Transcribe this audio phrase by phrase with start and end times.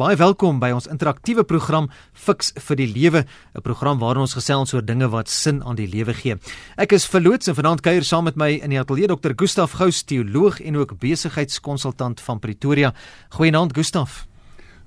[0.00, 3.20] Baie welkom by ons interaktiewe program Fix vir die Lewe,
[3.52, 6.36] 'n program waarin ons gesels oor dinge wat sin aan die lewe gee.
[6.78, 9.32] Ek is verloots en vanaand kuier saam met my in die ateljee Dr.
[9.36, 12.94] Gustaf Gous, teoloog en ook besigheidskonsultant van Pretoria.
[13.28, 14.26] Goeienaand Gustaf.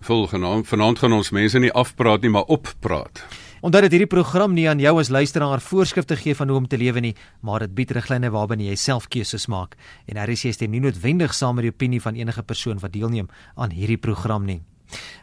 [0.02, 3.24] Volgenaamd, vanaand gaan ons mense nie afpraat nie, maar oppraat.
[3.62, 6.78] Omdat dit hierdie program nie aan jou as luisteraar voorskrifte gee van hoe om te
[6.78, 9.76] lewe nie, maar dit bied riglyne waarbinne jy self keuses maak
[10.08, 13.70] en RC stem nie noodwendig saam met die opinie van enige persoon wat deelneem aan
[13.70, 14.64] hierdie program nie.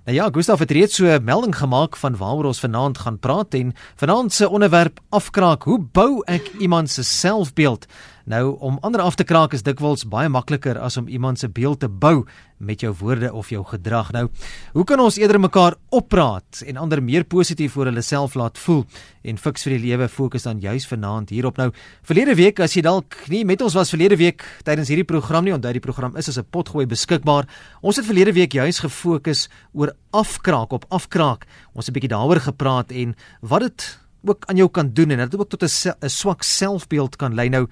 [0.04, 3.54] Nou ja, Gustaf het reeds so 'n melding gemaak van waaroor ons vanaand gaan praat
[3.54, 5.62] en vanaand se onderwerp afkraak.
[5.62, 7.86] Hoe bou ek iemand se selfbeeld?
[8.30, 11.80] Nou om ander af te kraak is dikwels baie makliker as om iemand se beeld
[11.82, 12.22] te bou
[12.62, 14.12] met jou woorde of jou gedrag.
[14.14, 14.28] Nou,
[14.76, 18.84] hoe kan ons eerder mekaar oppraat en ander meer positief oor hulle self laat voel
[19.26, 21.58] en fiks vir die lewe fokus dan juis vanaand hierop.
[21.58, 21.72] Nou,
[22.06, 25.56] verlede week as jy dalk nie met ons was verlede week tydens hierdie program nie,
[25.56, 27.48] onthou die program is as 'n potgooi beskikbaar.
[27.82, 31.46] Ons het verlede week juis gefokus oor afkraak op afkraak.
[31.74, 35.18] Ons het 'n bietjie daaroor gepraat en wat dit ook aan jou kan doen en
[35.18, 37.48] dat dit ook tot 'n swak selfbeeld kan lei.
[37.48, 37.66] Nou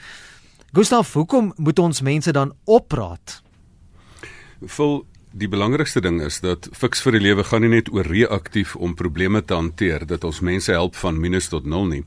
[0.73, 3.39] Gustav, hoekom moet ons mense dan opraat?
[4.61, 4.99] Vol
[5.33, 8.93] die belangrikste ding is dat fiks vir die lewe gaan nie net oor reaktief om
[8.99, 12.03] probleme te hanteer dat ons mense help van minus tot 0 nie.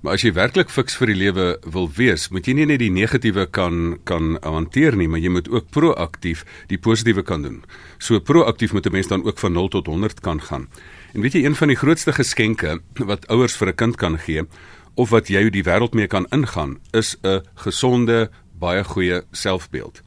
[0.00, 2.90] Maar as jy werklik fiks vir die lewe wil wees, moet jy nie net die
[2.90, 7.60] negatiewe kan kan hanteer nie, maar jy moet ook proaktief die positiewe kan doen.
[8.00, 10.68] So proaktief moet 'n mens dan ook van 0 tot 100 kan gaan.
[11.14, 14.42] En weet jy een van die grootste geskenke wat ouers vir 'n kind kan gee,
[15.00, 20.02] of wat jy die wêreld mee kan ingaan is 'n gesonde, baie goeie selfbeeld.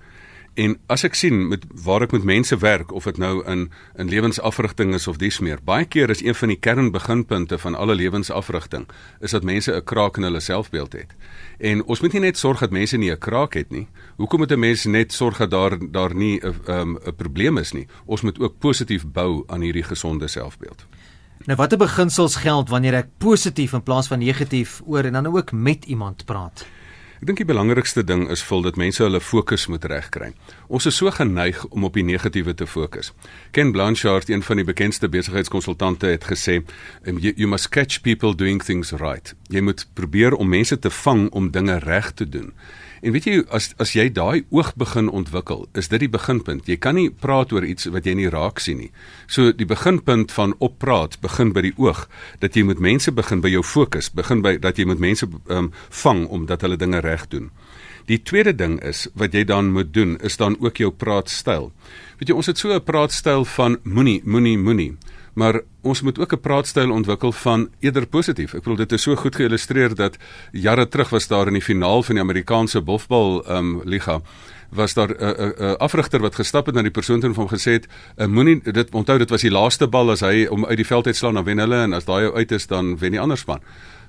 [0.54, 4.10] En as ek sien met waar ek met mense werk of dit nou in in
[4.10, 8.86] lewensafrigting is of dies meer, baie keer is een van die kernbeginpunte van alle lewensafrigting
[9.20, 11.16] is dat mense 'n kraak in hulle selfbeeld het.
[11.58, 13.88] En ons moet nie net sorg dat mense nie 'n kraak het nie.
[14.18, 17.72] Hoekom moet 'n mens net sorg dat daar daar nie 'n 'n um, probleem is
[17.72, 17.88] nie?
[18.06, 20.86] Ons moet ook positief bou aan hierdie gesonde selfbeeld.
[21.44, 25.52] Nou watter beginsels geld wanneer ek positief in plaas van negatief oor en dan ook
[25.52, 26.64] met iemand praat?
[27.20, 30.30] Ek dink die belangrikste ding is vol dat mense hulle fokus moet regkry.
[30.72, 33.12] Ons is so geneig om op die negatiewe te fokus.
[33.52, 36.62] Ken Blanchard, een van die bekendste besigheidskonsultante, het gesê,
[37.04, 40.90] um, you, "You must catch people doing things right." Jy moet probeer om mense te
[40.90, 42.54] vang om dinge reg te doen.
[43.04, 46.70] En weet jy as as jy daai oog begin ontwikkel, is dit die beginpunt.
[46.72, 48.92] Jy kan nie praat oor iets wat jy nie raak sien nie.
[49.28, 52.06] So die beginpunt van oppraat begin by die oog,
[52.40, 55.74] dat jy met mense begin by jou fokus, begin by dat jy met mense um,
[56.04, 57.52] vang omdat hulle dinge reg doen.
[58.08, 61.74] Die tweede ding is wat jy dan moet doen, is dan ook jou praatstyl.
[62.20, 64.94] Weet jy, ons het so 'n praatstyl van moenie, moenie, moenie
[65.34, 68.54] maar ons moet ook 'n praatstyl ontwikkel van eerder positief.
[68.54, 70.18] Ek bedoel dit is so goed geïllustreer dat
[70.52, 74.22] jare terug was daar in die finaal van die Amerikaanse bofbal um, liga
[74.70, 77.30] was daar 'n uh, 'n uh, uh, afrigter wat gestap het na die persoon toe
[77.30, 80.46] en hom gesê het uh, moenie dit onthou dit was die laaste bal as hy
[80.50, 82.98] om uit die veld uit slaan dan wen hulle en as daai uit is dan
[82.98, 83.60] wen die ander span.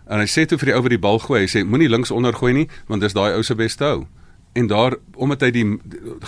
[0.06, 2.10] En hy sê toe vir die ou wat die bal gooi, hy sê moenie links
[2.10, 4.06] onder gooi nie want dis daai ou se beste hou
[4.54, 5.64] en daar omdat hy die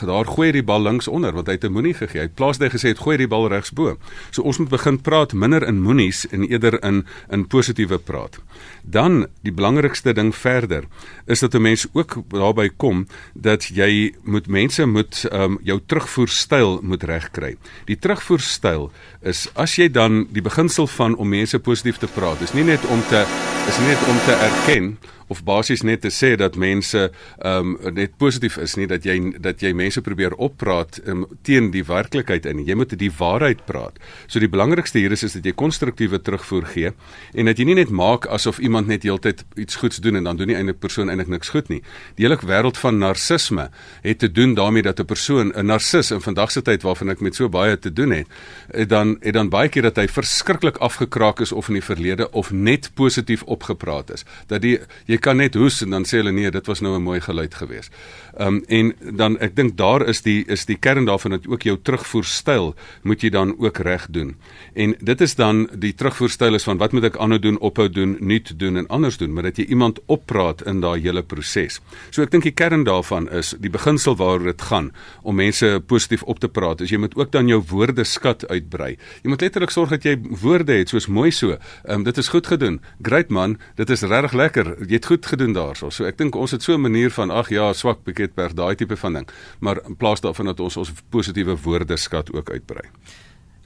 [0.06, 2.20] daar gooi die bal links onder want hy het 'n moenie gegee.
[2.20, 3.96] Hy plaas dit gesê het gooi die bal regs bo.
[4.30, 8.38] So ons moet begin praat minder in moenies en eerder in in positiewe praat.
[8.82, 10.84] Dan die belangrikste ding verder
[11.26, 16.80] is dat 'n mens ook daarby kom dat jy moet mense moet um, jou terugvoerstyl
[16.82, 17.56] moet regkry.
[17.84, 22.38] Die terugvoerstyl is as jy dan die beginsel van om mense positief te praat.
[22.38, 23.26] Dis nie net om te
[23.68, 24.98] is nie net om te erken
[25.28, 29.16] of basies net te sê dat mense ehm um, net positief is nie dat jy
[29.42, 32.64] dat jy mense probeer oppraat um, teen die werklikheid in.
[32.66, 33.98] Jy moet die waarheid praat.
[34.26, 36.92] So die belangrikste hier is is dat jy konstruktiewe terugvoer gee
[37.34, 40.36] en dat jy nie net maak asof iemand net heeltyd iets goeds doen en dan
[40.36, 41.82] doen die eintlik persoon eintlik niks goed nie.
[42.16, 43.68] Die hele wêreld van narcisme
[44.02, 47.20] het te doen daarmee dat 'n persoon 'n narcis in vandag se tyd waarvan ek
[47.20, 48.26] met so baie te doen het,
[48.72, 52.30] het dan het dan baie keer dat hy verskriklik afgekraak is of in die verlede
[52.30, 54.24] of net positief opgepraat is.
[54.46, 56.96] Dat die jy jy kan net hoes en dan sê hulle nee, dit was nou
[56.96, 57.90] 'n mooi geluid geweest.
[58.36, 61.62] Ehm um, en dan ek dink daar is die is die kern daarvan dat ook
[61.62, 64.36] jou terugvoerstyl moet jy dan ook reg doen.
[64.74, 68.16] En dit is dan die terugvoerstyl is van wat moet ek aanhou doen, ophou doen,
[68.20, 71.80] nuut doen en anders doen, maar dat jy iemand oppraat in daai hele proses.
[72.10, 74.92] So ek dink die kern daarvan is die beginsel waaroor dit gaan
[75.22, 76.80] om mense positief op te praat.
[76.80, 78.96] Is jy moet ook dan jou woordeskat uitbrei.
[79.22, 81.56] Jy moet letterlik sorg dat jy woorde het soos mooi so.
[81.56, 82.80] Ehm um, dit is goed gedoen.
[83.02, 84.74] Great man, dit is regtig lekker.
[84.86, 85.90] Jy goed gedoen daarso.
[85.90, 88.74] So ek dink ons het so 'n manier van ag ja, swak bietjie per daai
[88.74, 89.28] tipe van ding.
[89.60, 92.90] Maar in plaas daarvan dat ons ons positiewe woordeskat ook uitbrei.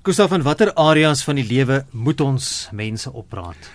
[0.02, 3.70] Gustav van watter areas van die lewe moet ons mense opraat?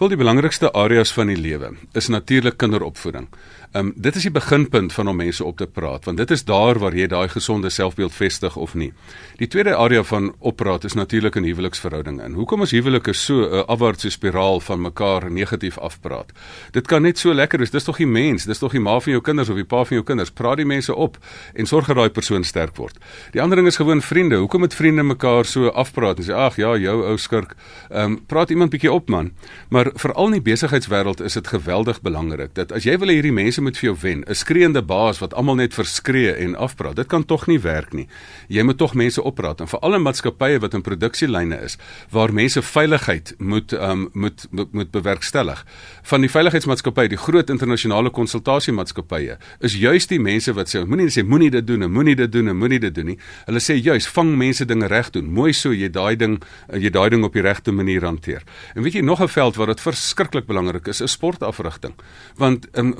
[0.00, 3.26] Vol die belangrikste areas van die lewe is natuurlik kinderopvoeding.
[3.72, 6.42] Ehm um, dit is die beginpunt van om mense op te praat want dit is
[6.44, 8.92] daar waar jy daai gesonde selfbeeld vestig of nie.
[9.38, 12.22] Die tweede area van oppraat is natuurlik in huweliksverhoudinge.
[12.22, 16.32] En hoekom is huwelike so 'n afwaartse spiraal van mekaar negatief afpraat?
[16.70, 17.70] Dit kan net so lekker wees.
[17.70, 19.96] Dis tog die mens, dis tog die ma van jou kinders of die pa van
[19.96, 20.30] jou kinders.
[20.30, 21.18] Praat die mense op
[21.54, 22.98] en sorg dat daai persoon sterk word.
[23.30, 24.36] Die ander ding is gewoon vriende.
[24.36, 27.54] Hoekom moet vriende mekaar so afpraat en sê ag ja, jou ou skurk.
[27.90, 29.30] Ehm um, praat iemand bietjie op man.
[29.68, 33.32] Maar veral in die besigheidswêreld is dit geweldig belangrik dat as jy wil hê hierdie
[33.32, 37.06] mense moet vir jou wen, 'n skreeende baas wat almal net verskree en afpraat, dit
[37.06, 38.08] kan tog nie werk nie.
[38.48, 41.76] Jy moet tog mense opraat en veral in maatskappye wat in produksielyne is
[42.10, 45.64] waar mense veiligheid moet ehm um, moet, moet moet bewerkstellig.
[46.02, 51.24] Van die veiligheidsmaatskappye, die groot internasionale konsultasiemaatskappye, is juis die mense wat sê moenie sê
[51.24, 53.18] moenie dit doen en moenie dit doen en moenie dit doen nie.
[53.46, 55.30] Hulle sê juis vang mense dinge reg doen.
[55.30, 56.38] Mooi so jy daai ding
[56.72, 58.42] jy daai ding op die regte manier hanteer.
[58.74, 61.94] En weet jy nog 'n veld waar dit verskriklik belangrik is, is sportafrigting.
[62.36, 62.94] Want 'n um,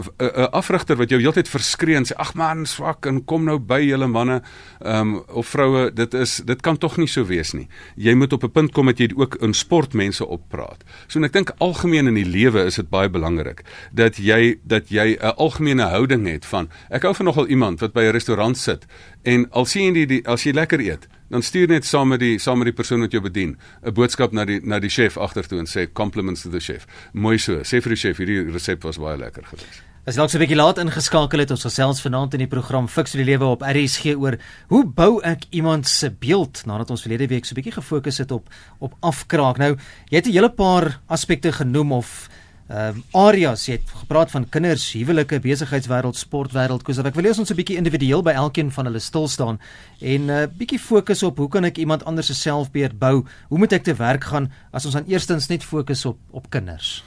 [0.51, 3.81] 'n afrigter wat jou heeltyd verskree en sê ag man, swak en kom nou by
[3.81, 4.43] julle manne
[4.85, 7.69] um, of vroue, dit is dit kan tog nie so wees nie.
[7.97, 10.85] Jy moet op 'n punt kom dat jy ook in sport mense oppraat.
[11.09, 13.63] So en ek dink algemeen in die lewe is dit baie belangrik
[13.93, 17.93] dat jy dat jy 'n algemene houding het van ek hou van nogal iemand wat
[17.93, 18.87] by 'n restaurant sit
[19.23, 22.39] en al sien jy die as jy lekker eet dan stuur net saam met die
[22.39, 25.59] saam met die persoon wat jou bedien 'n boodskap na die na die chef agtertoe
[25.59, 26.87] en sê compliments to the chef.
[27.13, 27.61] Mooi so.
[27.63, 29.90] Sê vir die chef hierdie resep was baie lekker geweest.
[30.11, 32.89] As jy dalk so 'n bietjie laat ingeskakel het, ons gesels vanaand in die program
[32.91, 37.29] Fix die lewe op RSG oor hoe bou ek iemand se beeld nadat ons verlede
[37.31, 39.59] week so 'n bietjie gefokus het op op afkraak.
[39.59, 39.77] Nou,
[40.11, 42.29] jy het 'n hele paar aspekte genoem of
[42.69, 47.29] ehm uh, areas jy het gepraat van kinders, huwelike, besigheidswêreld, sportwêreld, koos ek wil hê
[47.29, 49.61] ons moet 'n bietjie individueel by elkeen van hulle stil staan
[50.01, 53.25] en 'n uh, bietjie fokus op hoe kan ek iemand anders se selfbeeld bou?
[53.49, 57.05] Hoe moet ek te werk gaan as ons aan eerstens net fokus op op kinders?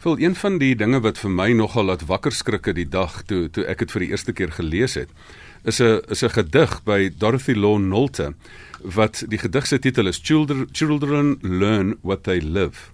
[0.00, 3.50] Vol een van die dinge wat vir my nogal laat wakker skrikke die dag toe
[3.52, 5.10] toe ek dit vir die eerste keer gelees het,
[5.68, 8.32] is 'n is 'n gedig by Dorothy Law Nolte
[8.80, 12.88] wat die gedig se titel is Children Children Learn What They Live.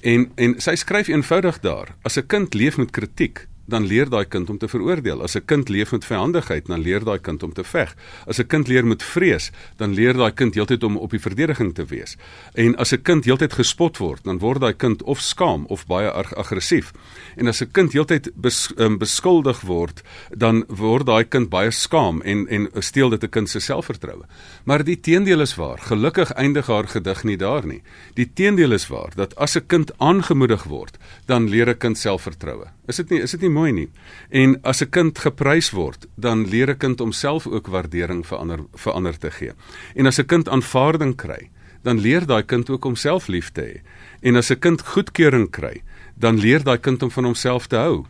[0.00, 4.24] En en sy skryf eenvoudig daar: As 'n kind leef met kritiek, dan leer daai
[4.24, 5.22] kind om te veroordeel.
[5.22, 7.94] As 'n kind leef met vyandigheid, dan leer daai kind om te veg.
[8.26, 11.74] As 'n kind leer met vrees, dan leer daai kind heeltyd om op die verdediging
[11.74, 12.16] te wees.
[12.54, 16.10] En as 'n kind heeltyd gespot word, dan word daai kind of skaam of baie
[16.10, 16.92] ag aggressief.
[17.36, 20.02] En as 'n kind heeltyd bes, um, beskuldig word,
[20.36, 24.24] dan word daai kind baie skaam en en steel dit 'n kind se selfvertroue.
[24.64, 25.78] Maar die teendeel is waar.
[25.78, 27.82] Gelukkig eindig haar gedig nie daar nie.
[28.14, 32.66] Die teendeel is waar dat as 'n kind aangemoedig word, dan leer 'n kind selfvertroue.
[32.86, 33.88] Is dit nie is dit nie mooi nie.
[34.30, 38.60] En as 'n kind geprys word, dan leer 'n kind homself ook waardering vir ander
[38.74, 39.52] vir ander te gee.
[39.94, 41.50] En as 'n kind aanvaarding kry,
[41.82, 43.80] dan leer daai kind ook homself lief te hê.
[44.20, 45.82] En as 'n kind goedkeuring kry,
[46.14, 48.06] dan leer daai kind om van homself te hou.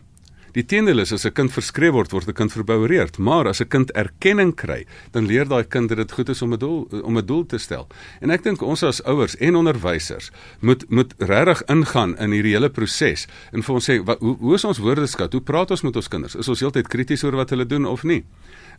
[0.55, 3.67] Die teendeel is as 'n kind verskree word, word 'n kind verboureerd, maar as 'n
[3.67, 7.17] kind erkenning kry, dan leer daai kind dat dit goed is om 'n doel om
[7.17, 7.87] 'n doel te stel.
[8.21, 12.69] En ek dink ons as ouers en onderwysers moet moet regtig ingaan in hierdie hele
[12.69, 15.31] proses en vir ons sê wat, hoe hoe is ons woordeskat?
[15.33, 16.35] Hoe praat ons met ons kinders?
[16.35, 18.25] Is ons heeltyd krities oor wat hulle doen of nie?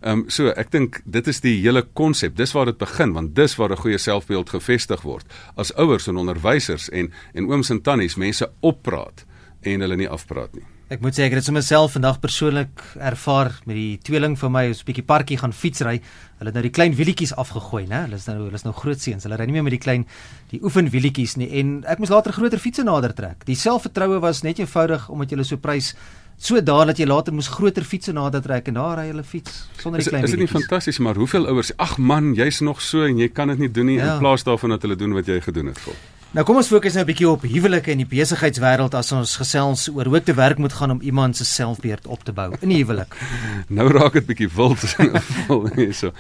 [0.02, 2.36] Ehm um, so ek dink dit is die hele konsep.
[2.36, 5.26] Dis waar dit begin want dis waar 'n goeie selfbeeld gevestig word.
[5.56, 9.24] As ouers en onderwysers en en ooms en tannies mense oppraat
[9.62, 10.79] en hulle nie afpraat nie.
[10.90, 14.50] Ek moet sê ek het dit sommer self vandag persoonlik ervaar met die tweeling van
[14.50, 16.00] my, ons 'n bietjie parkie gaan fietsry.
[16.38, 18.06] Hulle het nou die klein wielietjies afgegooi, né?
[18.06, 19.22] Hulle is nou hulle is nou groot seuns.
[19.22, 20.04] Hulle ry nie meer met die klein
[20.50, 23.44] die oefenwielietjies nie en ek moes later groter fietsse nader trek.
[23.46, 25.94] Die selfvertroue was net eenvoudig omdat jy so prys
[26.36, 29.68] so daar dat jy later moes groter fietsse nader trek en daar ry hulle fiets
[29.78, 30.42] sonder die klein wielietjies.
[30.42, 33.46] Is dit nie fantasties maar hoeveel ouers, ag man, jy's nog so en jy kan
[33.48, 34.14] dit nie doen nie ja.
[34.14, 35.94] in plaas daarvan dat hulle doen wat jy gedoen het vir.
[36.30, 39.88] Nou kom ons fokus nou 'n bietjie op huwelike en die besigheidswêreld as ons gesels
[39.90, 42.84] oor hoe te werk moet gaan om iemand se selfbeeld op te bou in die
[42.84, 43.16] huwelik.
[43.68, 44.78] nou raak dit bietjie wild
[45.48, 46.12] vol hierso.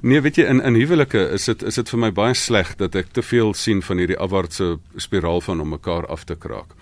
[0.00, 2.94] Nee, weet jy in in huwelike is dit is dit vir my baie sleg dat
[2.94, 6.72] ek te veel sien van hierdie afwaartse spiraal van om mekaar af te kraak.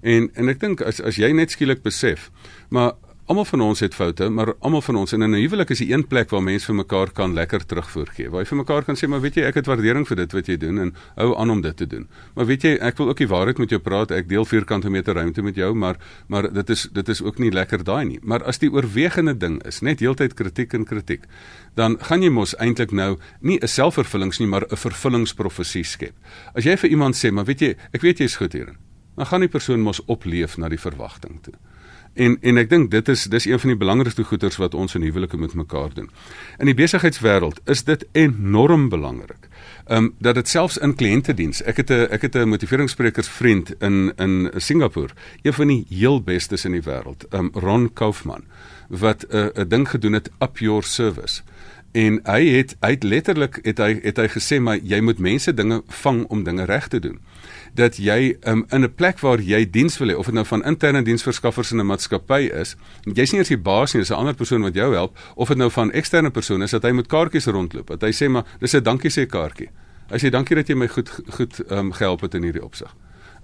[0.00, 2.30] En en ek dink as as jy net skielik besef,
[2.68, 2.92] maar
[3.30, 5.92] Almal van ons het foute, maar almal van ons en in 'n huwelik is die
[5.92, 8.30] een plek waar mense vir mekaar kan lekker terugvoer gee.
[8.30, 10.46] Waar jy vir mekaar kan sê, maar weet jy, ek het waardering vir dit wat
[10.46, 12.08] jy doen en hou aan om dit te doen.
[12.34, 14.10] Maar weet jy, ek wil ook die waarheid met jou praat.
[14.10, 15.96] Ek deel vierkante meter ruimte met jou, maar
[16.28, 18.18] maar dit is dit is ook nie lekker daai nie.
[18.22, 21.24] Maar as die oorwegende ding is net heeltyd kritiek en kritiek,
[21.74, 26.14] dan gaan jy mos eintlik nou nie 'n selfvervullings nie, maar 'n vervullingsprofesie skep.
[26.54, 28.76] As jy vir iemand sê, maar weet jy, ek weet jy's goed hierin,
[29.16, 31.54] dan gaan die persoon mos opleef na die verwagting toe.
[32.14, 35.02] En en ek dink dit is dis een van die belangrikste goeders wat ons in
[35.02, 36.10] huwelike met mekaar doen.
[36.58, 39.48] In die besigheidswêreld is dit enorm belangrik.
[39.86, 41.62] Ehm um, dat dit selfs in kliëntediens.
[41.62, 46.64] Ek het 'n ek het 'n motiveringssprekersvriend in in Singapore, een van die heel bestes
[46.64, 48.44] in die wêreld, ehm um, Ron Kaufman
[48.88, 51.42] wat 'n uh, ding gedoen het up your service
[51.92, 55.54] en hy het hy het letterlik het hy het hy gesê maar jy moet mense
[55.54, 57.18] dinge vang om dinge reg te doen.
[57.74, 60.64] Dat jy um, in 'n plek waar jy diens wil hê of dit nou van
[60.64, 64.34] interne diensverskaffers in 'n maatskappy is jy's nie eers die baas nie dis 'n ander
[64.34, 67.46] persoon wat jou help of dit nou van eksterne persone is dat hy met kaartjies
[67.46, 69.68] rondloop dat hy sê maar dis 'n dankie sê kaartjie.
[70.10, 72.94] Hy sê dankie dat jy my goed goed um, gehelp het in hierdie opsig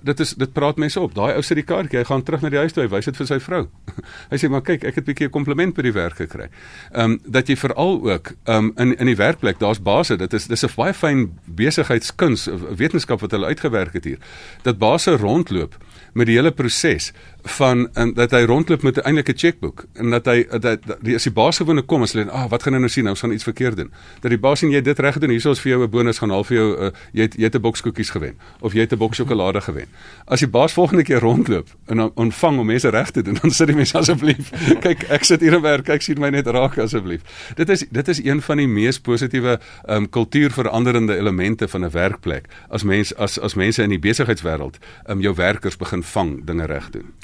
[0.03, 1.15] dit is dit praat mense op.
[1.15, 3.17] Daai ou sit die kaartjie, hy gaan terug na die huis toe, hy wys dit
[3.17, 3.63] vir sy vrou.
[4.31, 6.49] hy sê maar kyk, ek het 'n bietjie 'n kompliment by die werk gekry.
[6.93, 10.33] Ehm um, dat jy veral ook ehm um, in in die werkplek, daar's basse, dit
[10.33, 14.19] is dis 'n baie fyn besigheidskuns, wetenskap wat hulle uitgewerk het hier.
[14.63, 15.77] Dat basse rondloop
[16.15, 17.13] met die hele proses
[17.47, 21.23] van en dat hy rondloop met 'n eintlike chequeboek en dat hy dat die as
[21.23, 23.05] die baas gewone kom as hulle ah wat gaan hy nou sien?
[23.05, 23.93] Nou gaan iets verkeerd doen.
[24.21, 26.19] Dat die baas sien jy dit reg gedoen hierso is vir jou 'n bonus.
[26.19, 28.81] Gaan half vir jou uh, jy het jy het 'n boks koekies gewen of jy
[28.81, 29.87] het 'n boks sjokolade gewen.
[30.27, 33.65] As die baas volgende keer rondloop en ontvang om mense reg te doen dan sê
[33.65, 34.51] die mense asseblief
[34.87, 37.23] kyk ek sit hier en werk kyk sien my net raak asseblief.
[37.55, 42.49] Dit is dit is een van die mees positiewe um, kultuurveranderende elemente van 'n werkplek.
[42.69, 46.91] As mens as as mense in die besigheidswêreld um, jou werkers begin vang dinge reg
[46.91, 47.15] doen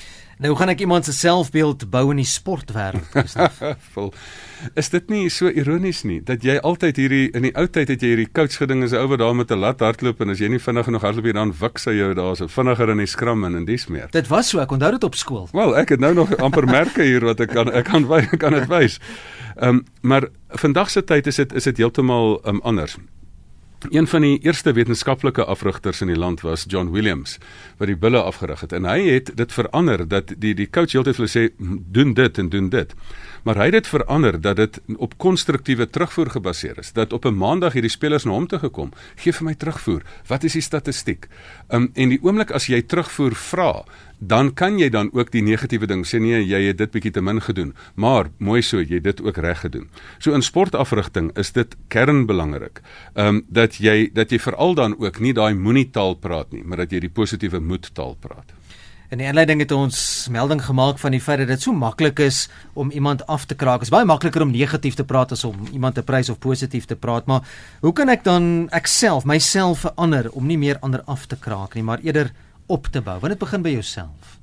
[0.43, 3.15] Nou gaan ek iemand se selfbeeld bou in die sportwêreld.
[4.81, 8.03] is dit nie so ironies nie dat jy altyd hierdie in die ou tyd het
[8.03, 10.43] jy hierdie coach geding as 'n ou wat daar met 'n lat hardloop en as
[10.43, 13.07] jy nie vinnig genoeg hardloop nie dan wik sy jou daar so vinniger in die
[13.07, 14.09] skram en in dies meer.
[14.11, 15.49] Dit was so, ek onthou dit op skool.
[15.53, 18.53] Wel, ek het nou nog amper merke hier wat ek kan ek kan wys, kan
[18.53, 18.99] dit wys.
[19.57, 22.97] Ehm um, maar vandag se tyd is dit is dit heeltemal um, anders.
[23.91, 27.39] Een van die eerste wetenskaplike afrigters in die land was John Williams
[27.77, 31.19] wat die bulle afgerig het en hy het dit verander dat die die coach heeltyd
[31.19, 31.49] vir hulle sê
[31.99, 32.95] doen dit en doen dit.
[33.43, 36.93] Maar hy het dit verander dat dit op konstruktiewe terugvoer gebaseer is.
[36.93, 40.03] Dat op 'n maandag hierdie spelers na hom toe gekom, gee vir my terugvoer.
[40.27, 41.29] Wat is die statistiek?
[41.69, 43.85] Um, en die oomblik as jy terugvoer vra,
[44.23, 47.23] dan kan jy dan ook die negatiewe ding sê nee jy het dit bietjie te
[47.25, 49.89] min gedoen maar mooi so jy dit ook reg gedoen.
[50.19, 52.81] So in sportafrigting is dit kernbelangrik.
[53.15, 56.63] Ehm um, dat jy dat jy veral dan ook nie daai moenie taal praat nie,
[56.65, 58.55] maar dat jy die positiewe moed taal praat.
[59.13, 59.97] In die aanleiding het ons
[60.33, 63.83] melding gemaak van die feit dat dit so maklik is om iemand af te kraak.
[63.83, 66.87] Dit is baie makliker om negatief te praat as om iemand te prys of positief
[66.89, 67.45] te praat, maar
[67.85, 71.77] hoe kan ek dan ek self myself verander om nie meer ander af te kraak
[71.77, 72.33] nie, maar eerder
[72.73, 73.19] op te bou.
[73.21, 74.39] Want dit begin by jouself.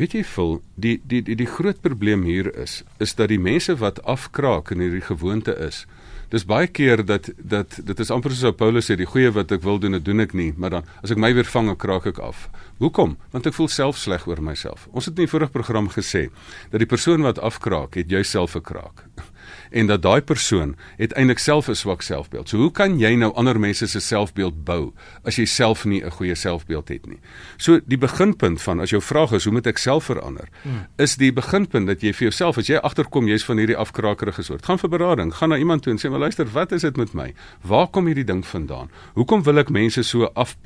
[0.00, 3.76] Weet jy vol, die die die die groot probleem hier is is dat die mense
[3.84, 5.84] wat afkraak in hierdie gewoonte is.
[6.32, 9.62] Dis baie keer dat dat dit is amper soos Paulus sê die goeie wat ek
[9.62, 12.18] wil doen, dit doen ek nie, maar dan as ek my weer vang, kraak ek
[12.18, 12.48] af.
[12.76, 13.16] Hoekom?
[13.32, 14.84] Want ek voel self sleg oor myself.
[14.92, 16.26] Ons het in die vorige program gesê
[16.70, 19.06] dat die persoon wat afkraak, het jouself verkraak
[19.70, 22.48] en dat daai persoon het eintlik self 'n swak selfbeeld.
[22.48, 24.92] So hoe kan jy nou ander mense se selfbeeld bou
[25.24, 27.18] as jy self nie 'n goeie selfbeeld het nie?
[27.56, 30.48] So die beginpunt van as jou vraag is hoe moet ek self verander?
[30.62, 30.86] Hmm.
[30.98, 34.64] Is die beginpunt dat jy vir jouself as jy agterkom jy's van hierdie afkrakerige soort,
[34.64, 37.14] gaan vir berading, gaan na iemand toe en sê maar luister, wat is dit met
[37.14, 37.34] my?
[37.62, 38.90] Waar kom hierdie ding vandaan?
[39.14, 40.56] Hoekom wil ek mense so af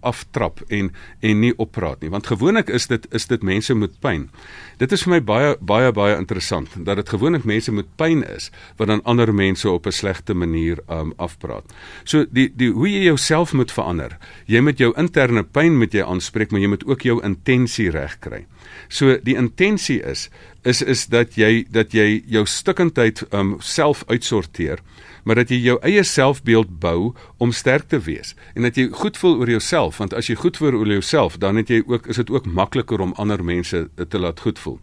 [0.00, 2.10] aftrap en en nie oppraat nie?
[2.10, 4.30] Want gewoonlik is dit is dit mense met pyn.
[4.78, 8.49] Dit is vir my baie baie baie interessant dat dit gewoonlik mense met pyn is
[8.76, 11.64] wat dan ander mense op 'n slegte manier um, afpraat.
[12.04, 14.18] So die die hoe jy jouself moet verander.
[14.46, 18.18] Jy moet jou interne pyn met jy aanspreek, maar jy moet ook jou intensie reg
[18.18, 18.46] kry.
[18.90, 20.28] So die intensie is
[20.66, 24.82] is is dat jy dat jy jou stikkindheid um self uitsorteer
[25.24, 29.16] maar dat jy jou eie selfbeeld bou om sterk te wees en dat jy goed
[29.20, 32.20] voel oor jouself want as jy goed voel oor jouself dan het jy ook is
[32.20, 34.80] dit ook makliker om ander mense te laat goed voel.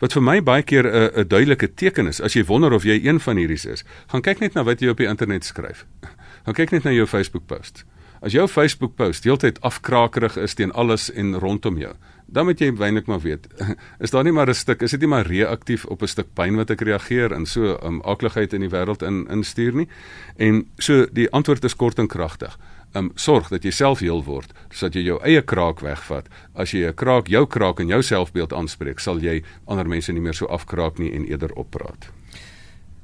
[0.00, 2.98] Wat vir my baie keer 'n 'n duidelike teken is as jy wonder of jy
[3.04, 5.86] een van hierdie is, gaan kyk net na wat jy op die internet skryf.
[6.44, 7.84] Gaan kyk net na jou Facebook posts.
[8.22, 11.94] As jou Facebook post heeltyd afkrakerig is teen alles en rondom jou,
[12.32, 13.46] dan moet jy eintlik maar weet,
[14.04, 16.56] is daar nie maar 'n stuk, is dit nie maar reaktief op 'n stuk pyn
[16.56, 19.88] wat ek reageer en so um, akligheid in die wêreld in instuur nie.
[20.36, 22.58] En so die antwoord is kort en kragtig.
[22.92, 26.26] Um sorg dat jy self heel word, sodat jy jou eie kraak wegvat.
[26.54, 30.20] As jy 'n kraak, jou kraak en jou selfbeeld aanspreek, sal jy ander mense nie
[30.20, 32.10] meer so afkraak nie en eerder oppraat.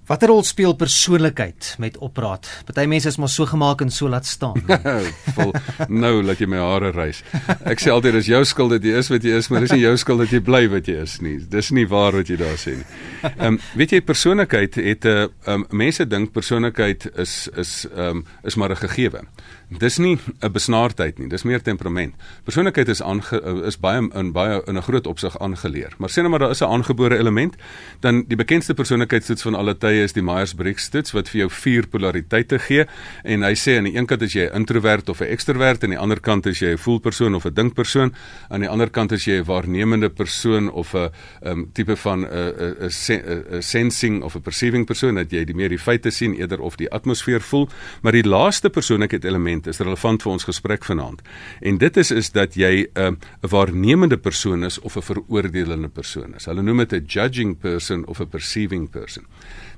[0.06, 2.46] Watter rol speel persoonlikheid met opraat?
[2.68, 4.60] Party mense is maar so gemaak en so laat staan.
[5.34, 5.50] Vol
[5.90, 7.24] nou laat jy my hare rys.
[7.66, 9.82] Ek sê altyd dis jou skuld dat jy is wat jy is, maar dis nie
[9.82, 11.40] jou skuld dat jy bly wat jy is nie.
[11.50, 12.86] Dis nie waar wat jy daar sê nie.
[13.32, 18.22] Ehm um, weet jy persoonlikheid het 'n uh, um, mense dink persoonlikheid is is ehm
[18.22, 19.26] um, is maar 'n gegewe.
[19.68, 22.14] Dis nie 'n besnaardheid nie, dis meer temperament.
[22.44, 25.94] Persoonlikheid is aange, is baie in baie in 'n groot opsig aangeleer.
[25.98, 27.56] Maar sê net maar daar is 'n aangebore element,
[28.00, 31.86] dan die bekendste persoonlikheidstoets van alle tye is die Myers-Briggs toets wat vir jou vier
[31.86, 32.86] polariteite gee
[33.24, 35.90] en hy sê aan die een kant is jy 'n introvert of 'n ekstrovert en
[35.90, 38.14] aan die ander kant is jy 'n voelpersoon of 'n dinkpersoon,
[38.48, 41.10] aan die ander kant is jy 'n waarnemende persoon of 'n
[41.44, 45.78] um, tipe van 'n 'n sensing of 'n perceiving persoon dat jy die meer die
[45.78, 47.68] feite sien eerder of die atmosfeer voel,
[48.02, 51.22] maar die laaste persoonlikheid element is relevant vir ons gesprek vanaand.
[51.60, 56.34] En dit is is dat jy 'n 'n waarnemende persoon is of 'n veroordelende persoon
[56.34, 56.44] is.
[56.44, 59.24] Hulle noem dit 'n judging person of 'n perceiving person.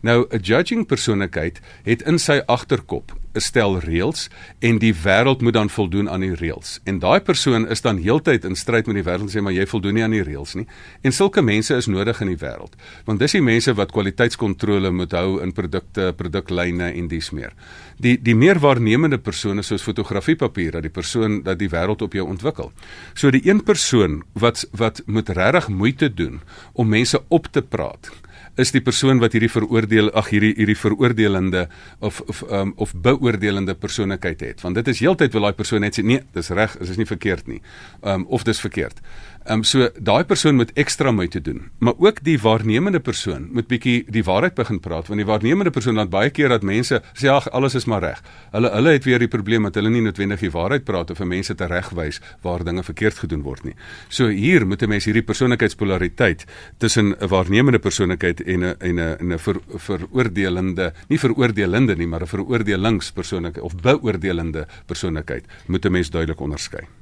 [0.00, 4.28] Nou 'n judging persoonlikheid het in sy agterkop 'n stel reëls
[4.58, 6.80] en die wêreld moet dan voldoen aan die reëls.
[6.84, 9.66] En daai persoon is dan heeltyd in stryd met die wêreld en sê maar jy
[9.66, 10.66] voldoen nie aan die reëls nie.
[11.02, 12.74] En sulke mense is nodig in die wêreld.
[13.04, 17.52] Want dis die mense wat kwaliteitskontrole moet hou in produkte, produklyne en dies meer.
[17.98, 22.26] Die die meer waarnemende persone soos fotografiepapier dat die persoon dat die wêreld op jou
[22.26, 22.72] ontwikkel.
[23.14, 26.40] So die een persoon wat wat moet regtig moeite doen
[26.72, 28.10] om mense op te praat
[28.58, 31.66] is die persoon wat hierdie veroordeel ag hierdie hierdie veroordelende
[32.04, 34.60] of of um, of beoordelende persoonlikheid het.
[34.66, 37.08] Want dit is heeltyd wil daai persoon net sê nee dis reg is is nie
[37.08, 37.62] verkeerd nie.
[38.02, 39.02] Um, of dis verkeerd
[39.48, 41.62] Ehm um, so daai persoon moet ekstra moeite doen.
[41.78, 45.96] Maar ook die waarnemende persoon moet bietjie die waarheid begin praat want die waarnemende persoon
[45.96, 48.20] laat baie keer dat mense sê ag alles is maar reg.
[48.52, 51.30] Hulle hulle het weer die probleem dat hulle nie noodwendig die waarheid praat of vir
[51.32, 53.74] mense te regwys waar dinge verkeerd gedoen word nie.
[54.08, 56.44] So hier moet 'n mens hierdie persoonlikheidspolariteit
[56.76, 62.20] tussen 'n waarnemende persoonlikheid en 'n en 'n 'n ver, veroordelende, nie veroordelende nie, maar
[62.20, 66.97] 'n veroordelingspersoonlikheid of beoordelende persoonlikheid moet 'n mens duidelik onderskei.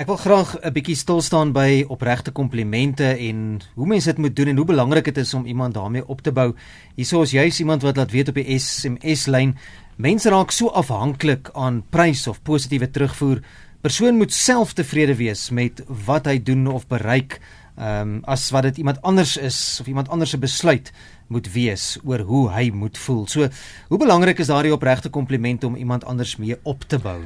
[0.00, 4.36] Ek wil graag 'n bietjie stil staan by opregte komplimente en hoe mense dit moet
[4.36, 6.54] doen en hoe belangrik dit is om iemand daarmee op te bou.
[6.94, 9.56] Hierso is juis iemand wat laat weet op die SMS lyn.
[9.96, 13.42] Mense raak so afhanklik aan prys of positiewe terugvoer.
[13.80, 17.40] Persoon moet self tevrede wees met wat hy doen of bereik.
[17.76, 20.92] Ehm um, as wat dit iemand anders is of iemand anders se besluit
[21.28, 23.26] moet wees oor hoe hy moet voel.
[23.26, 23.48] So,
[23.88, 27.20] hoe belangrik is daardie opregte komplimente om iemand anders mee op te bou?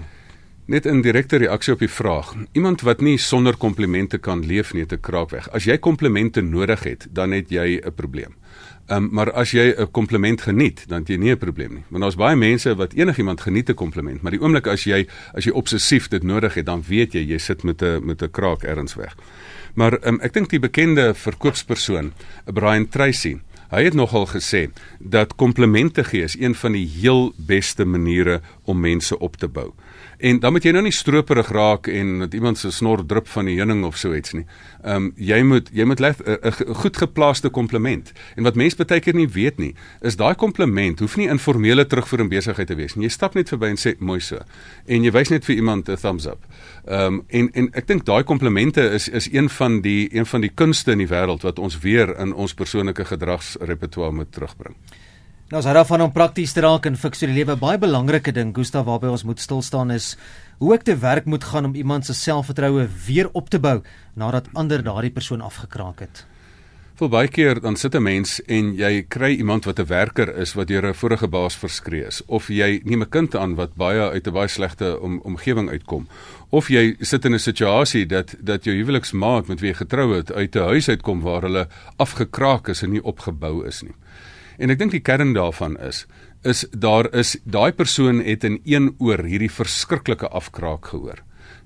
[0.66, 2.34] Net 'n direkte reaksie op die vraag.
[2.52, 5.50] Iemand wat nie sonder komplimente kan leef nie, te kraak weg.
[5.50, 8.34] As jy komplimente nodig het, dan het jy 'n probleem.
[8.86, 11.84] Um, maar as jy 'n kompliment geniet, dan het jy nie 'n probleem nie.
[11.88, 15.44] Want daar's baie mense wat enigiemand geniet 'n kompliment, maar die oomblik as jy as
[15.44, 18.62] jy obsessief dit nodig het, dan weet jy jy sit met 'n met 'n kraak
[18.62, 19.14] ergens weg.
[19.74, 22.12] Maar um, ek dink die bekende verkoopspersoon,
[22.44, 27.84] Brian Tracy, hy het nogal gesê dat komplimente gee is een van die heel beste
[27.84, 29.72] maniere om mense op te bou.
[30.24, 33.44] En dan moet jy nou nie stroperig raak en dat iemand se snor drup van
[33.44, 34.46] die heuning of so iets nie.
[34.80, 38.12] Ehm um, jy moet jy moet 'n goed geplaaste kompliment.
[38.36, 42.20] En wat mense baie keer nie weet nie, is daai kompliment hoef nie informele terugvoer
[42.20, 43.04] in besigheid te wees nie.
[43.04, 44.38] Jy stap net verby en sê mooi so.
[44.86, 46.46] En jy wys net vir iemand 'n thumbs up.
[46.86, 50.40] Ehm um, en en ek dink daai komplimente is is een van die een van
[50.40, 54.74] die kunste in die wêreld wat ons weer in ons persoonlike gedragsrepertoire moet terugbring.
[55.52, 58.32] Nou as hy daarvan om prakties te raak en fiks vir die lewe baie belangrike
[58.32, 60.14] ding Gustav waarby ons moet stil staan is
[60.56, 63.82] hoe ek te werk moet gaan om iemand se selfvertroue weer op te bou
[64.16, 66.22] nadat ander daardie persoon afgekraak het.
[66.96, 70.54] Vir baie keer dan sit 'n mens en jy kry iemand wat 'n werker is
[70.54, 74.00] wat deur 'n vorige baas verskree is of jy neem 'n kind aan wat baie
[74.00, 76.08] uit 'n baie slegte om, omgewing uitkom
[76.50, 80.32] of jy sit in 'n situasie dat dat jou huweliksmaat met wie jy getrou het
[80.32, 83.94] uit 'n huis uitkom waar hulle afgekraak is en nie opgebou is nie.
[84.58, 86.06] En ek dink die kern daarvan is
[86.44, 91.22] is daar is daai persoon het in een oor hierdie verskriklike afkraak gehoor.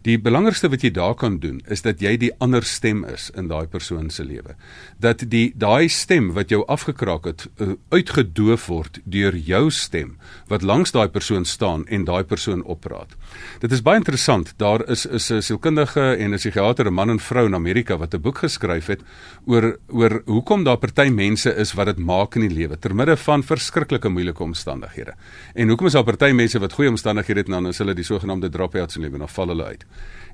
[0.07, 3.48] Die belangrikste wat jy daar kan doen is dat jy die ander stem is in
[3.51, 4.55] daai persoon se lewe.
[5.03, 10.14] Dat die daai stem wat jou afgekraak het uh, uitgedoof word deur jou stem
[10.48, 13.18] wat langs daai persoon staan en daai persoon opraat.
[13.58, 14.52] Dit is baie interessant.
[14.56, 18.14] Daar is is 'n sielkundige en 'n psigiater, 'n man en vrou in Amerika wat
[18.14, 19.00] 'n boek geskryf het
[19.46, 23.16] oor oor hoekom daar party mense is wat dit maak in die lewe ter midde
[23.16, 25.14] van verskriklike moeilike omstandighede.
[25.54, 28.04] En hoekom is daar party mense wat goeie omstandighede het en dan is hulle die
[28.04, 29.84] sogenaamde dropouts in lewe en dan val hulle uit.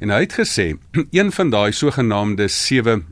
[0.00, 0.76] En hy het gesê
[1.10, 3.04] een van daai sogenaamde 7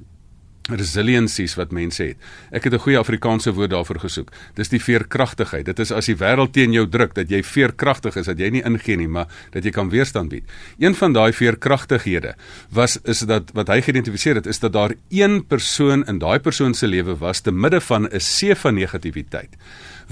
[0.70, 2.16] resiliencies wat mense het.
[2.52, 4.32] Ek het 'n goeie Afrikaanse woord daarvoor gesoek.
[4.54, 5.64] Dis die veerkragtigheid.
[5.64, 8.62] Dit is as die wêreld teen jou druk dat jy veerkragtig is, dat jy nie
[8.62, 10.44] ingee nie, maar dat jy kan weerstand bied.
[10.78, 12.34] Een van daai veerkragtighede
[12.70, 16.74] was is dat wat hy geïdentifiseer het is dat daar een persoon in daai persoon
[16.74, 19.56] se lewe was te midde van 'n see van negativiteit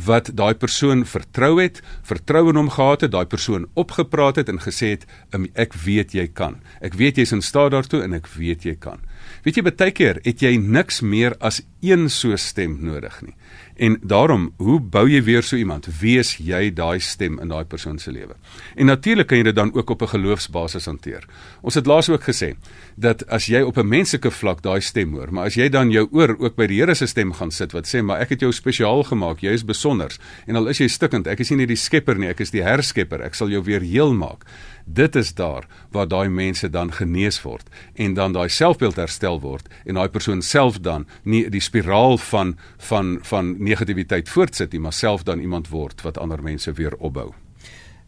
[0.04, 4.60] wat daai persoon vertrou het, vertrou in hom gehad het, daai persoon opgepraat het en
[4.60, 5.06] gesê het
[5.54, 6.60] ek weet jy kan.
[6.80, 9.00] Ek weet jy's in staat daartoe en ek weet jy kan.
[9.44, 13.36] Weet jy baie keer het jy niks meer as een so stem nodig nie.
[13.80, 15.86] En daarom, hoe bou jy weer so iemand?
[16.00, 18.34] Wees jy daai stem in daai persoon se lewe?
[18.76, 21.24] En natuurlik kan jy dit dan ook op 'n geloofsbasis hanteer.
[21.62, 22.56] Ons het laas ook gesê
[22.96, 26.08] dat as jy op 'n menslike vlak daai stem hoor, maar as jy dan jou
[26.10, 28.52] oor ook by die Here se stem gaan sit wat sê maar ek het jou
[28.52, 30.16] spesiaal gemaak, jy is besonder
[30.46, 33.20] en al is jy stikkend, ek is nie die skepper nie, ek is die herskepper,
[33.22, 34.44] ek sal jou weer heel maak.
[34.84, 39.68] Dit is daar waar daai mense dan genees word en dan daai selfbeeld herstel word
[39.84, 44.96] en daai persoon self dan nie die spiraal van van van negativiteit voortsit nie, maar
[44.96, 47.30] self dan iemand word wat ander mense weer opbou.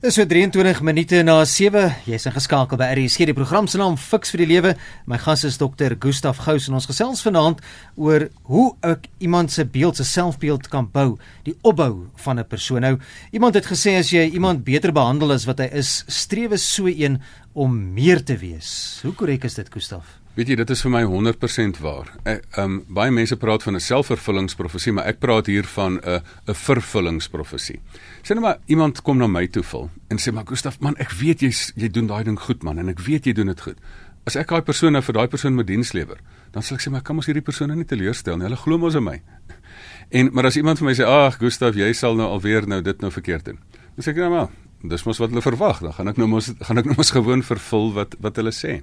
[0.03, 1.85] Dis so 23 minute na 7.
[2.11, 3.29] Jy's ingeskakel by RSG.
[3.29, 4.73] Die program se naam Fix vir die Lewe.
[5.07, 7.61] My gas is dokter Gustaf Gous en ons gesels vanaand
[7.95, 12.83] oor hoe ek iemand se beeld, se selfbeeld kan bou, die opbou van 'n persoon.
[12.83, 12.99] Nou,
[13.31, 17.23] iemand het gesê as jy iemand beter behandel as wat hy is, strewe so een
[17.55, 18.99] om meer te wees.
[19.03, 20.22] Hoe korrek is dit, Gustaf?
[20.33, 22.09] Weet jy, dit is vir my 100% waar.
[22.25, 26.55] Ek um baie mense praat van 'n selfvervullingsprofesie, maar ek praat hier van 'n 'n
[26.55, 27.81] vervullingsprofesie.
[28.23, 31.11] Sien nou maar iemand kom na my toe vol en sê maar Gustaf, man, ek
[31.11, 33.77] weet jy jy doen daai ding goed man en ek weet jy doen dit goed.
[34.25, 36.17] As ek daai persoon nou vir daai persoon moet diens lewer,
[36.53, 38.45] dan sal ek sê maar kan ons hierdie persoon nou nie teleurstel nie.
[38.45, 39.21] Hulle glo mos in my.
[40.11, 43.01] En maar as iemand vir my sê, "Ag, Gustaf, jy sal nou alweer nou dit
[43.01, 43.59] nou verkeerd doen."
[43.97, 44.49] Dan sê ek nou maar,
[44.83, 45.81] dis mos wat hulle verwag.
[45.81, 48.83] Dan gaan ek nou mos gaan ek nou mos gewoon vervul wat wat hulle sê.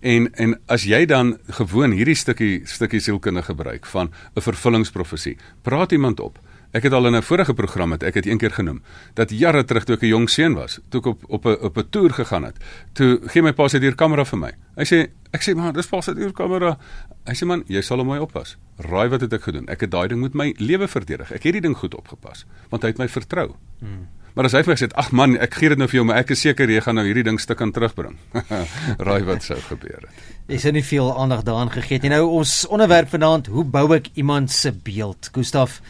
[0.00, 5.92] En en as jy dan gewoon hierdie stukkie stukkie sielkunde gebruik van 'n vervullingsprofesie, praat
[5.92, 6.38] iemand op.
[6.70, 8.82] Ek het al in 'n vorige program het ek het eendag genoem
[9.14, 11.76] dat jare terug toe ek 'n jong seun was, toe ek op op 'n op
[11.76, 12.56] 'n toer gegaan het.
[12.92, 14.52] Toe gee my pa se deur kamera vir my.
[14.76, 16.78] Hy sê ek sê maar dis pas dit deur kamera.
[17.26, 18.56] Hy sê man, jy sal hom mooi oppas.
[18.76, 19.68] Raai wat het ek gedoen?
[19.68, 21.32] Ek het daai ding met my lewe verdedig.
[21.32, 23.56] Ek het die ding goed opgepas want hy het my vertrou.
[23.80, 24.08] Hmm.
[24.34, 26.18] Maar as hy vir my sê, "Ag man, ek gee dit nou vir jou, maar
[26.18, 28.16] ek is seker jy gaan nou hierdie ding stuk aan terugbring."
[29.06, 30.30] Raai wat sou gebeur het.
[30.48, 32.10] Jy sien nie veel aandag daaraan gegee nie.
[32.10, 35.30] Nou ons onderwerp vanaand, hoe bou ek iemand se beeld?
[35.32, 35.80] Gustaf,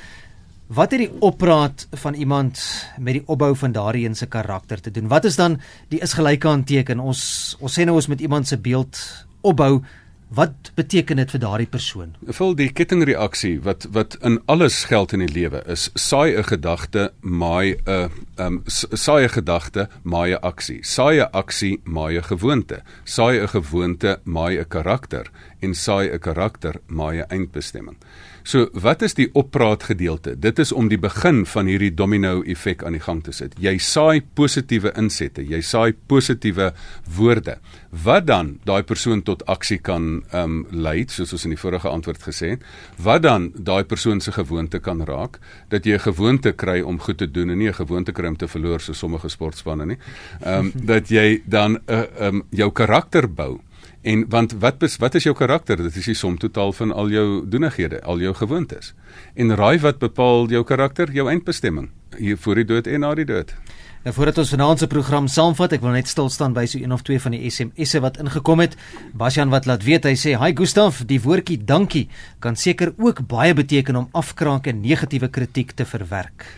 [0.71, 2.61] wat het die opraat van iemand
[2.99, 5.09] met die opbou van daardie een se karakter te doen?
[5.09, 7.01] Wat is dan die is gelyke aan teken?
[7.01, 9.83] Ons ons sê nou ons met iemand se beeld opbou.
[10.31, 12.13] Wat beteken dit vir daardie persoon?
[12.39, 15.89] Vul die kettingreaksie wat wat in alles geld in die lewe is.
[15.99, 20.79] Saai 'n gedagte, maai 'n um saai 'n gedagte, maai 'n aksie.
[20.83, 22.83] Saai 'n aksie, maai 'n gewoonte.
[23.05, 25.27] Saai 'n gewoonte, maai 'n karakter
[25.61, 27.97] en saai 'n karakter, maai 'n eindbestemming.
[28.43, 30.35] So, wat is die oppraat gedeelte?
[30.39, 33.55] Dit is om die begin van hierdie domino effek aan die gang te sit.
[33.61, 36.71] Jy saai positiewe insette, jy saai positiewe
[37.17, 37.59] woorde.
[37.91, 41.89] Wat dan daai persoon tot aksie kan ehm um, lei, soos ons in die vorige
[41.89, 42.67] antwoord gesê het.
[43.03, 47.19] Wat dan daai persoon se gewoonte kan raak dat jy 'n gewoonte kry om goed
[47.19, 49.99] te doen en nie 'n gewoonte kry om te verloor so sommige sportspanne nie.
[50.41, 53.61] Ehm um, dat jy dan 'n uh, ehm um, jou karakter bou.
[54.03, 55.77] En want wat bes, wat is jou karakter?
[55.77, 58.95] Dit is die som totaal van al jou doenighede, al jou gewoontes.
[59.35, 61.13] En raai wat bepaal jou karakter?
[61.13, 61.91] Jou eindbestemming.
[62.17, 63.55] Hier voor die dood en na die dood.
[64.01, 66.95] Nou voordat ons vanaand se program saamvat, ek wil net stil staan by so een
[66.97, 68.79] of twee van die SMS'e wat ingekom het.
[69.13, 72.09] Basjan wat laat weet, hy sê: "Hi Gustaf, die woordjie dankie
[72.41, 76.49] kan seker ook baie beteken om afkraak en negatiewe kritiek te verwerk."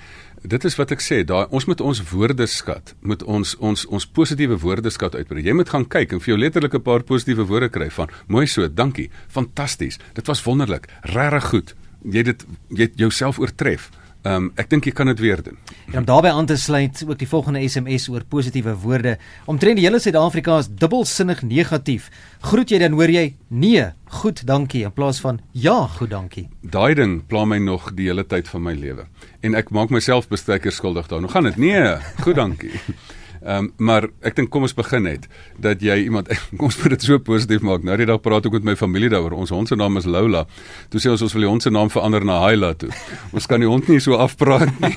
[0.42, 4.56] Dit is wat ek sê, daai ons moet ons woordeskat, moet ons ons ons positiewe
[4.58, 5.44] woordeskat uitbrei.
[5.46, 8.46] Jy moet gaan kyk en vir jou letterlik 'n paar positiewe woorde kry van mooi
[8.46, 9.98] so, dankie, fantasties.
[10.14, 11.74] Dit was wonderlik, regtig goed.
[12.04, 13.90] Jy dit jy jouself oortref.
[14.22, 15.56] Ehm um, ek dink jy kan dit weer doen.
[15.90, 19.16] En om daarbey aan te sluit, ook die volgende SMS oor positiewe woorde.
[19.50, 22.06] Omtrent die hele Suid-Afrika is dubbelsinnig negatief.
[22.46, 23.88] Groet jy dan hoor jy nee,
[24.20, 26.46] goed, dankie in plaas van ja, goed, dankie.
[26.62, 29.08] Daai ding pla my nog die hele tyd van my lewe.
[29.42, 31.26] En ek maak myself bestuiker skuldig daaroor.
[31.26, 32.70] Nou gaan dit nee, goed, dankie.
[33.42, 35.24] Ehm um, maar ek dink kom ons begin net
[35.58, 36.28] dat jy iemand
[36.58, 37.82] kom ons moet dit so positief maak.
[37.82, 39.34] Nou die dag praat ek met my familie daaroor.
[39.34, 40.44] Ons hond se naam is Lola.
[40.92, 42.90] Toe sê ons ons wil die hond se naam verander na Hyla toe.
[43.36, 44.94] Ons kan die hond nie so afpraat nie.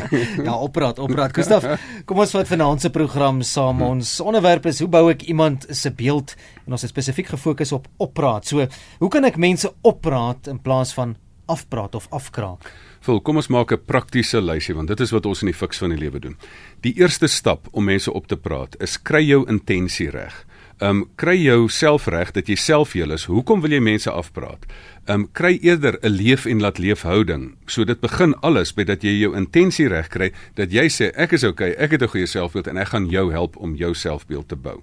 [0.46, 1.32] ja, opraat, opraat.
[1.36, 1.64] Gustaf,
[2.08, 3.80] kom ons vat vanaand se program saam.
[3.86, 6.34] Ons onderwerp is hoe bou ek iemand se beeld
[6.66, 8.48] en ons het spesifiek gefokus op opraat.
[8.50, 8.66] So,
[9.00, 11.16] hoe kan ek mense opraat in plaas van
[11.48, 12.68] afpraat of afkraak?
[13.06, 15.78] Vol, kom ons maak 'n praktiese lysie want dit is wat ons in die fiks
[15.78, 16.36] van die lewe doen.
[16.82, 20.34] Die eerste stap om mense op te praat is kry jou intensie reg.
[20.80, 23.24] Ehm um, kry jou self reg dat jy self heel is.
[23.24, 24.66] Hoekom wil jy mense afpraat?
[25.06, 27.54] Ehm um, kry eerder 'n leef en laat leef houding.
[27.66, 31.32] So dit begin alles by dat jy jou intensie reg kry dat jy sê ek
[31.32, 34.48] is okay, ek het 'n goeie selfbeeld en ek gaan jou help om jou selfbeeld
[34.48, 34.82] te bou.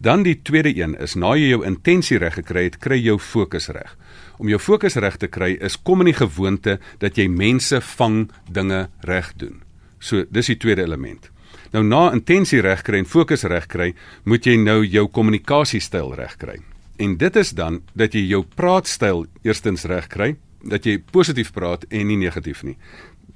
[0.00, 3.68] Dan die tweede een is na jy jou intensie reg gekry het, kry jou fokus
[3.68, 3.96] reg.
[4.38, 8.28] Om jou fokus reg te kry is kom in die gewoonte dat jy mense vang
[8.50, 9.60] dinge reg doen.
[9.98, 11.30] So dis die tweede element.
[11.74, 13.92] Nou na intensie reg kry en fokus reg kry,
[14.24, 16.58] moet jy nou jou kommunikasiestyl reg kry.
[16.98, 21.84] En dit is dan dat jy jou praatstyl eerstens reg kry, dat jy positief praat
[21.90, 22.78] en nie negatief nie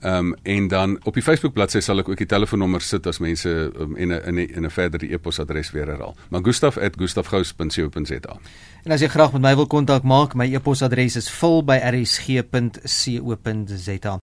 [0.00, 3.18] Ehm um, en dan op die Facebook bladsy sal ek ook die telefoonnommer sit as
[3.18, 6.16] mense um, en in in 'n verdere e-posadres weer herhaal.
[6.28, 8.38] Maar gustaf@gustafgous.co.za.
[8.82, 14.20] En as jy graag met my wil kontak maak, my e-posadres is vul@rsg.co.za.